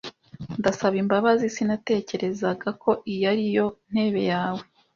Ndasaba 0.59 0.95
imbabazi. 1.03 1.43
Sinatekerezaga 1.55 2.69
ko 2.81 2.91
iyi 3.11 3.23
ari 3.31 3.45
yo 3.55 3.65
ntebe 3.91 4.21
yawe. 4.31 4.63